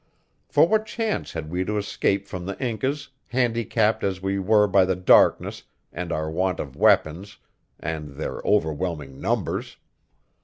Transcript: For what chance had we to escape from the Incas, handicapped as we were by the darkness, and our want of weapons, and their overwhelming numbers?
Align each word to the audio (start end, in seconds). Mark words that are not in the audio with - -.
For 0.49 0.67
what 0.67 0.87
chance 0.87 1.33
had 1.33 1.51
we 1.51 1.63
to 1.63 1.77
escape 1.77 2.25
from 2.25 2.47
the 2.47 2.59
Incas, 2.59 3.09
handicapped 3.27 4.03
as 4.03 4.19
we 4.19 4.39
were 4.39 4.65
by 4.65 4.83
the 4.83 4.95
darkness, 4.95 5.61
and 5.93 6.11
our 6.11 6.27
want 6.27 6.59
of 6.59 6.75
weapons, 6.75 7.37
and 7.79 8.13
their 8.15 8.39
overwhelming 8.43 9.21
numbers? 9.21 9.77